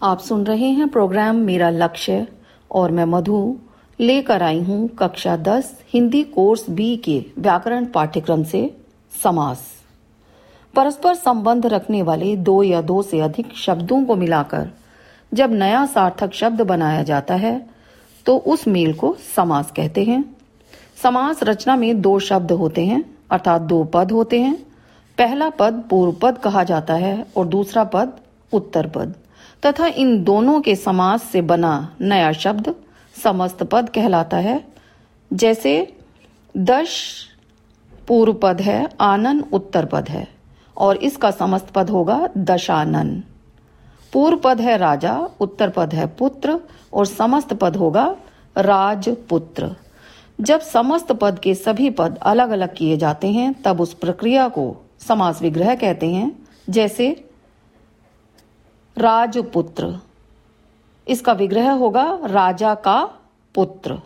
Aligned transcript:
आप 0.00 0.18
सुन 0.18 0.44
रहे 0.46 0.68
हैं 0.68 0.88
प्रोग्राम 0.88 1.36
मेरा 1.36 1.68
लक्ष्य 1.70 2.26
और 2.70 2.90
मैं 2.90 3.04
मधु 3.04 3.38
लेकर 3.98 4.42
आई 4.42 4.60
हूँ 4.60 4.88
कक्षा 4.98 5.36
10 5.38 5.70
हिंदी 5.92 6.22
कोर्स 6.24 6.68
बी 6.70 6.96
के 6.96 7.18
व्याकरण 7.38 7.86
पाठ्यक्रम 7.86 8.42
से 8.44 8.60
समास। 9.14 9.64
परस्पर 10.74 11.14
संबंध 11.14 11.66
रखने 11.66 12.02
वाले 12.02 12.34
दो 12.38 12.62
या 12.62 12.82
दो 12.82 13.00
से 13.02 13.20
अधिक 13.20 13.56
शब्दों 13.56 14.04
को 14.04 14.16
मिलाकर 14.16 14.68
जब 15.32 15.52
नया 15.52 15.84
सार्थक 15.86 16.34
शब्द 16.34 16.62
बनाया 16.62 17.02
जाता 17.02 17.34
है 17.36 17.58
तो 18.26 18.36
उस 18.36 18.68
मेल 18.68 18.94
को 18.94 19.16
समास 19.34 19.72
कहते 19.76 20.04
हैं। 20.04 20.24
समास 21.02 21.42
रचना 21.42 21.76
में 21.76 22.00
दो 22.00 22.18
शब्द 22.20 22.52
होते 22.52 22.84
हैं, 22.84 23.04
अर्थात 23.30 23.62
दो 23.62 23.84
पद 23.84 24.12
होते 24.12 24.40
हैं। 24.40 24.56
पहला 25.18 25.50
पद 25.50 25.84
पूर्व 25.90 26.12
पद 26.12 26.38
कहा 26.38 26.64
जाता 26.64 26.94
है 26.96 27.22
और 27.36 27.46
दूसरा 27.48 27.84
पद 27.86 28.18
उत्तर 28.52 28.86
पद। 28.88 29.14
तथा 29.64 29.86
इन 29.86 30.24
दोनों 30.24 30.60
के 30.60 30.76
समास 30.76 31.22
से 31.22 31.40
बना 31.40 31.96
नया 32.00 32.32
शब्द 32.32 32.74
समस्त 33.24 33.62
पद 33.62 33.88
कहलाता 33.88 34.36
है। 34.36 34.64
जैसे, 35.32 35.96
दश 36.56 37.24
पूर्व 38.08 38.32
पद 38.32 38.60
है, 38.60 38.88
आनन 39.00 39.44
उत्तर 39.52 39.84
पद 39.84 40.08
है, 40.08 40.28
और 40.76 40.96
इसका 40.96 41.30
समस्त 41.30 41.66
पद 41.66 41.90
होगा 41.90 42.28
दशानन। 42.38 43.22
पूर्व 44.12 44.38
पद 44.38 44.60
है 44.60 44.76
राजा 44.76 45.28
उत्तर 45.40 45.70
पद 45.70 45.94
है 45.94 46.06
पुत्र, 46.06 46.60
और 46.92 47.06
समस्त 47.06 47.54
पद 47.54 47.76
होगा 47.76 48.16
राजपुत्र। 48.58 49.76
जब 50.40 50.60
समस्त 50.60 51.12
पद 51.12 51.38
के 51.38 51.54
सभी 51.54 51.90
पद 51.90 52.18
अलग 52.22 52.50
अलग 52.50 52.74
किए 52.74 52.96
जाते 52.96 53.28
हैं, 53.28 53.62
तब 53.62 53.80
उस 53.80 53.94
प्रक्रिया 53.94 54.48
को 54.48 54.76
समास 55.08 55.42
विग्रह 55.42 55.74
कहते 55.74 56.06
हैं। 56.06 56.46
जैसे 56.70 57.28
राजपुत्र। 58.98 59.98
इसका 61.08 61.32
विग्रह 61.32 61.70
होगा 61.70 62.18
राजा 62.24 62.74
का 62.74 63.10
पुत्र। 63.54 64.00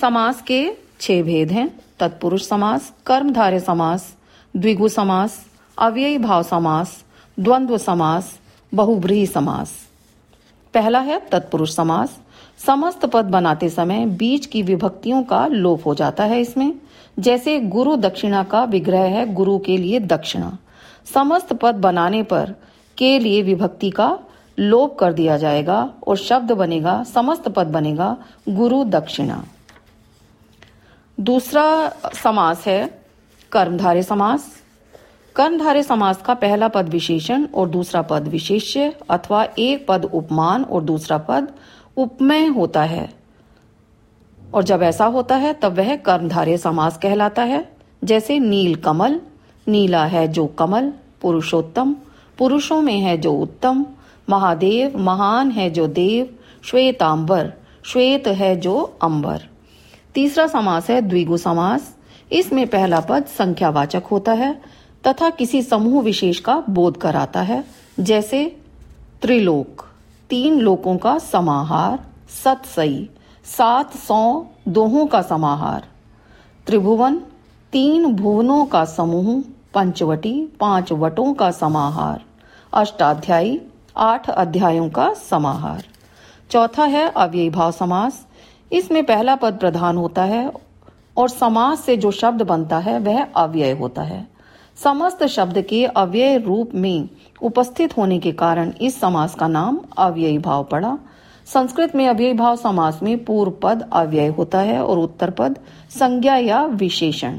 समास 0.00 0.42
के 0.42 0.76
छह 1.00 1.22
भेद 1.22 1.50
हैं, 1.50 1.80
तत्पुरुष 1.98 2.48
समास, 2.48 2.92
कर्मधार्य 3.06 3.60
समास, 3.60 4.16
द्विगु 4.56 4.88
समास, 4.88 5.46
अव्ययी 5.78 6.18
भाव 6.18 6.42
समास, 6.42 7.04
द्वंद्व 7.40 7.78
समास 7.78 8.38
बहुब्रीही 8.74 9.26
समास। 9.26 9.88
पहला 10.74 11.00
है 11.00 11.20
तत्पुरुष 11.32 11.74
समास। 11.76 12.18
समस्त 12.66 13.06
पद 13.06 13.24
बनाते 13.24 13.68
समय 13.68 14.06
बीच 14.06 14.46
की 14.46 14.62
विभक्तियों 14.62 15.22
का 15.22 15.46
लोप 15.46 15.86
हो 15.86 15.94
जाता 15.94 16.24
है 16.24 16.40
इसमें। 16.40 16.72
जैसे 17.18 17.60
गुरु 17.60 17.96
दक्षिणा 17.96 18.42
का 18.44 18.64
विग्रह 18.64 19.02
है 19.02 19.34
गुरु 19.34 19.58
के 19.58 19.76
लिए 19.76 20.00
दक्षिणा। 20.00 20.58
समस्त 21.14 21.52
पद 21.52 21.74
बनाने 21.74 22.22
पर 22.22 22.54
के 22.98 23.18
लिए 23.18 23.42
विभक्ति 23.42 23.90
का 23.90 24.18
लोप 24.58 24.98
कर 24.98 25.12
दिया 25.12 25.36
जाएगा 25.36 25.92
और 26.06 26.16
शब्द 26.16 26.52
बनेगा, 26.52 27.02
समस्त 27.04 27.48
पद 27.48 27.66
बनेगा, 27.66 28.16
गुरु 28.48 28.84
दक्षिणा। 28.84 29.44
दूसरा 31.20 31.88
समास 32.14 32.66
है 32.66 33.02
कर्मधारे 33.52 34.02
समास। 34.02 34.62
कर्मधारे 35.36 35.82
समास 35.82 36.22
का 36.22 36.34
पहला 36.34 36.68
पद 36.68 36.88
विशेषण 36.88 37.46
और 37.46 37.68
दूसरा 37.68 38.02
पद 38.02 38.28
विशेष्य 38.28 38.96
अथवा 39.10 39.48
एक 39.58 39.86
पद 39.88 40.04
उपमान 40.04 40.64
और 40.64 40.82
दूसरा 40.82 41.18
पद 41.18 41.48
उपमय 41.96 42.46
होता 42.46 42.82
है। 42.82 43.14
और 44.54 44.62
जब 44.62 44.82
ऐसा 44.82 45.04
होता 45.04 45.36
है, 45.36 45.54
तब 45.54 45.72
वह 45.72 45.96
कर्मधारे 45.96 46.58
समास 46.58 46.98
कहलाता 46.98 47.42
है। 47.42 47.76
जैसे 48.04 48.38
नील 48.38 48.74
कमल, 48.74 49.20
नीला 49.68 50.04
है 50.04 50.28
जो 50.28 50.46
कमल, 50.46 50.92
पुरुषोत्तम 51.20 51.96
पुरुषों 52.38 52.82
में 52.82 53.00
है 53.00 53.18
जो 53.18 53.32
उत्तम, 53.32 53.86
महादेव 54.30 54.98
महान 54.98 55.50
है 55.50 55.70
जो 55.70 55.86
देव, 55.86 56.36
श्वेतांबर, 56.64 57.52
श्वेत 57.84 58.26
है 58.26 58.56
जो 58.56 58.98
अंबर। 59.02 59.42
तीसरा 60.14 60.46
समास 60.46 60.90
है 60.90 61.00
द्विगु 61.00 61.36
समास। 61.36 61.96
इसमें 62.32 62.66
पहला 62.66 63.00
पद 63.00 63.24
संख्यावाचक 63.24 64.02
होता 64.10 64.32
है, 64.32 64.62
तथा 65.06 65.30
किसी 65.30 65.62
समूह 65.62 66.02
विशेष 66.02 66.40
का 66.40 66.64
बोध 66.70 66.96
कराता 66.96 67.42
है, 67.42 67.64
जैसे 68.00 68.56
त्रिलोक, 69.22 69.84
तीन 70.30 70.58
लोकों 70.58 70.96
का 70.96 71.18
समाहार, 71.18 72.06
सतसई, 72.44 73.08
सात 73.44 73.96
सौ 73.96 74.46
दोहों 74.68 75.06
का 75.06 75.22
समाहार। 75.22 75.84
त्रिभुवन, 76.66 77.16
तीन 77.72 78.06
भुवनों 78.06 78.66
का 78.66 78.84
समूह 78.84 79.42
पंचवटी 79.76 80.32
पाँच 80.60 80.92
वटों 80.92 81.32
का 81.34 81.50
समाहार। 81.50 82.20
अष्टाध्यायी, 82.72 83.60
आठ 83.96 84.28
अध्यायों 84.30 84.88
का 84.90 85.12
समाहार। 85.14 85.82
चौथा 86.50 86.84
है 86.84 87.08
अव्ययी 87.08 87.50
भाव 87.50 87.72
समास। 87.72 88.26
इसमें 88.72 89.02
पहला 89.04 89.34
पद 89.34 89.58
प्रधान 89.58 89.96
होता 89.96 90.22
है 90.22 90.50
और 91.16 91.28
समास 91.28 91.80
से 91.80 91.96
जो 91.96 92.10
शब्द 92.10 92.42
बनता 92.42 92.78
है 92.78 92.98
वह 92.98 93.22
अव्यय 93.24 93.72
होता 93.72 94.02
है। 94.02 94.26
समस्त 94.76 95.24
शब्द 95.26 95.60
के 95.60 95.84
अव्यय 95.86 96.36
रूप 96.38 96.70
में 96.74 97.08
उपस्थित 97.42 97.96
होने 97.96 98.18
के 98.18 98.32
कारण 98.32 98.72
इस 98.80 99.00
समास 99.00 99.34
का 99.34 99.48
नाम 99.48 99.78
अव्ययी 99.98 100.38
भाव 100.38 100.64
पड़ा। 100.64 100.96
संस्कृत 101.46 101.94
में 101.94 102.06
अव्ययी 102.08 102.34
भाव 102.34 102.56
समास 102.56 103.00
में 103.02 103.24
पूर्व 103.24 103.50
पद 103.62 103.88
अव्यय 103.92 104.26
होता 104.28 104.60
है 104.60 104.82
और 104.84 104.98
उत्तर 104.98 105.30
पद 105.30 105.58
संज्ञा 105.90 106.36
या 106.36 106.64
विशेषण। 106.64 107.38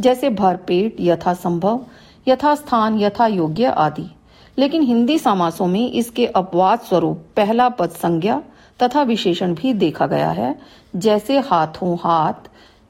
जैसे 0.00 0.30
भरपेट 0.30 0.96
यथा 1.00 1.34
संभव 1.34 1.86
यथा 2.28 3.26
योग्य 3.26 3.64
आदि। 3.64 4.14
लेकिन 4.58 4.82
हिंदी 4.82 5.18
समासों 5.18 5.66
में 5.66 5.92
इसके 5.92 6.26
अपवाद 6.26 6.80
स्वरूप 6.80 7.24
पहला 7.36 7.68
पद 7.68 7.90
संज्ञा 7.90 8.42
तथा 8.82 9.02
विशेषण 9.02 9.54
भी 9.54 9.74
देखा 9.74 10.06
गया 10.06 10.30
है। 10.30 10.60
जैसे 10.96 11.38
हाथों 11.38 11.96
हाथ, 11.96 12.34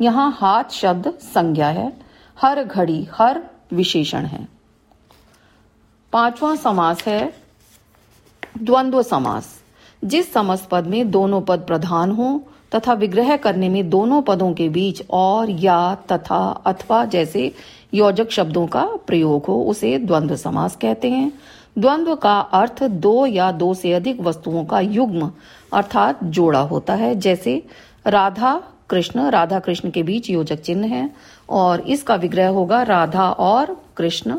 यहाँ 0.01 0.33
हाथ 0.39 0.65
शब्द 0.65 1.15
संज्ञा 1.21 1.69
है। 1.69 1.93
हर 2.43 2.65
घड़ी, 2.65 3.09
हर 3.13 3.43
विशेषण 3.73 4.25
है। 4.25 4.49
पांचवा 6.13 6.57
समास 6.57 7.05
है 7.07 7.35
द्वंद्व 8.59 9.03
समास। 9.03 9.63
जिस 10.05 10.33
समस्त 10.33 10.69
पद 10.69 10.87
में 10.87 11.11
दोनों 11.11 11.43
पद 11.43 11.61
प्रधान 11.61 12.11
हो 12.11 12.43
तथा 12.75 12.93
विग्रह 12.93 13.37
करने 13.37 13.69
में 13.69 13.91
दोनों 13.91 14.23
पदों 14.23 14.53
के 14.53 14.69
बीच 14.69 15.03
और, 15.11 15.51
या, 15.51 15.95
तथा, 15.95 16.63
अथवा 16.67 17.05
जैसे 17.05 17.53
योजक 17.95 18.31
शब्दों 18.31 18.67
का 18.67 18.89
प्रयोग 19.07 19.45
हो, 19.45 19.63
उसे 19.63 19.99
द्वंद्व 19.99 20.37
समास 20.37 20.77
कहते 20.77 21.11
हैं। 21.11 21.33
द्वंद्व 21.79 22.15
का 22.15 22.39
अर्थ 22.39 22.83
दो 22.83 23.27
या 23.27 23.53
दो 23.53 23.75
से 23.75 23.93
अधिक 23.93 24.21
वस्तुओं 24.21 24.65
का 24.65 24.81
युग्म, 24.81 25.33
अर्थात 25.73 26.25
जोड़ा 26.25 26.61
होता 26.61 26.95
है, 26.95 27.15
जैसे 27.15 27.67
राधा 28.07 28.63
कृष्ण 28.91 29.31
राधा 29.31 29.59
कृष्ण 29.59 29.91
के 29.91 30.03
बीच 30.03 30.31
योजक 30.31 30.61
चिन्ह 30.61 30.87
है, 30.87 31.11
और 31.51 31.81
इसका 31.81 32.15
विग्रह 32.15 32.49
होगा 32.49 32.83
राधा 32.83 33.31
और 33.31 33.83
कृष्ण, 33.97 34.39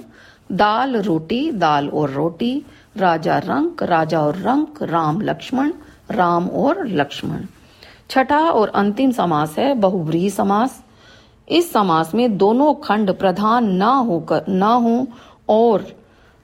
दाल 0.51 0.95
रोटी, 0.95 1.51
दाल 1.51 1.89
और 1.89 2.09
रोटी, 2.09 2.65
राजा 2.97 3.37
रंक, 3.37 3.83
राजा 3.83 4.21
और 4.21 4.35
रंक, 4.35 4.83
राम 4.83 5.21
लक्ष्मण, 5.21 5.73
राम 6.11 6.47
और 6.47 6.87
लक्ष्मण। 6.87 7.45
छठा 8.11 8.39
और 8.39 8.69
अंतिम 8.69 9.11
समास 9.11 9.55
है, 9.57 9.73
बहुव्रीही 9.73 10.29
समास। 10.29 10.83
इस 11.47 11.71
समास 11.73 12.13
में 12.15 12.37
दोनों 12.37 12.73
खंड 12.73 13.11
प्रधान 13.11 13.71
न 13.73 13.81
होकर, 13.81 14.43
न 14.49 14.63
हो 14.63 15.07
और 15.49 15.85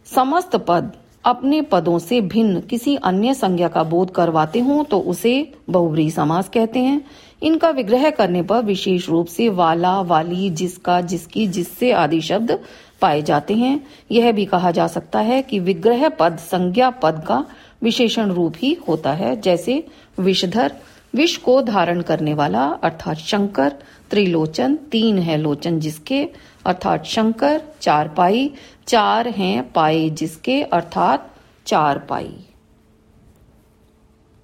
समस्त 0.07 0.56
पद 0.57 0.91
अपने 1.25 1.61
पदों 1.61 1.97
से 2.00 2.19
भिन्न 2.22 2.59
किसी 2.59 2.95
अन्य 2.95 3.33
संज्ञा 3.33 3.67
का 3.67 3.83
बोध 3.83 4.11
करवाते 4.11 4.59
हों 4.59 4.83
तो 4.83 5.00
उसे 5.00 5.53
बहुव्रीही 5.69 6.11
समास 6.11 6.50
कहते 6.50 6.79
हैं। 6.79 7.01
इनका 7.44 7.69
विग्रह 7.69 8.09
करने 8.09 8.41
पर 8.41 8.63
विशेष 8.63 9.09
रूप 9.09 9.27
से 9.27 9.50
वाला, 9.50 10.00
वाली, 10.01 10.50
जिसका, 10.50 11.00
जिसकी, 11.01 11.47
जिससे 11.47 11.91
आदि 11.91 12.22
शब्द 12.22 12.59
पाए 13.01 13.22
जाते 13.22 13.53
हैं। 13.53 13.79
यह 14.11 14.31
भी 14.31 14.45
कहा 14.45 14.72
जा 14.72 14.88
सकता 14.88 15.19
है 15.19 15.41
कि 15.41 15.59
विग्रह 15.59 16.09
पद 16.09 16.38
संज्ञा 16.41 16.89
पद 16.89 17.23
का 17.27 17.45
विशेषण 17.83 18.31
रूप 18.31 18.53
ही 18.57 18.77
होता 18.88 19.12
है, 19.12 19.39
जैसे 19.42 19.83
विषधर 20.19 20.71
विष 21.18 21.38
को 21.38 21.62
धारण 21.62 22.02
करने 22.02 22.34
वाला, 22.34 22.66
अर्थात 22.84 23.18
शंकर, 23.18 23.69
त्रिलोचन, 24.10 24.75
तीन 24.75 25.19
है 25.19 25.38
लोचन 25.38 25.80
जिसके, 25.80 26.24
अर्थात 26.66 27.06
शंकर, 27.06 27.62
चार 27.81 28.08
पाई, 28.08 28.52
चार 28.88 29.28
हैं 29.28 29.72
पाई 29.72 30.10
जिसके, 30.10 30.62
अर्थात 30.64 31.30
चार 31.66 32.00
पाई। 32.00 32.46